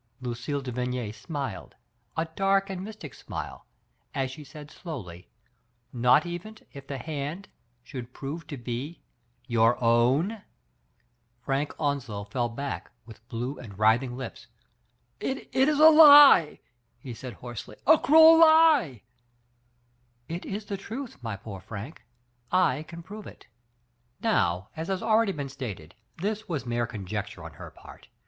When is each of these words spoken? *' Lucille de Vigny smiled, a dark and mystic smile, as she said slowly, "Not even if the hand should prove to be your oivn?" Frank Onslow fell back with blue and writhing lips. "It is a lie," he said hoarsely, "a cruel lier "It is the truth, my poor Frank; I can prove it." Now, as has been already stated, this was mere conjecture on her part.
*' 0.15 0.19
Lucille 0.21 0.61
de 0.61 0.71
Vigny 0.71 1.11
smiled, 1.11 1.75
a 2.17 2.25
dark 2.35 2.71
and 2.71 2.83
mystic 2.83 3.13
smile, 3.13 3.67
as 4.15 4.31
she 4.31 4.43
said 4.43 4.71
slowly, 4.71 5.29
"Not 5.93 6.25
even 6.25 6.57
if 6.73 6.87
the 6.87 6.97
hand 6.97 7.49
should 7.83 8.11
prove 8.11 8.47
to 8.47 8.57
be 8.57 9.03
your 9.45 9.75
oivn?" 9.77 10.41
Frank 11.45 11.75
Onslow 11.79 12.23
fell 12.23 12.49
back 12.49 12.89
with 13.05 13.27
blue 13.29 13.59
and 13.59 13.77
writhing 13.77 14.17
lips. 14.17 14.47
"It 15.19 15.53
is 15.53 15.79
a 15.79 15.91
lie," 15.91 16.61
he 16.97 17.13
said 17.13 17.33
hoarsely, 17.33 17.75
"a 17.85 17.99
cruel 17.99 18.39
lier 18.39 19.01
"It 20.27 20.47
is 20.47 20.65
the 20.65 20.77
truth, 20.77 21.21
my 21.21 21.37
poor 21.37 21.59
Frank; 21.61 22.01
I 22.51 22.81
can 22.87 23.03
prove 23.03 23.27
it." 23.27 23.45
Now, 24.19 24.69
as 24.75 24.87
has 24.87 25.01
been 25.01 25.09
already 25.09 25.47
stated, 25.49 25.93
this 26.17 26.49
was 26.49 26.65
mere 26.65 26.87
conjecture 26.87 27.43
on 27.43 27.51
her 27.53 27.69
part. 27.69 28.07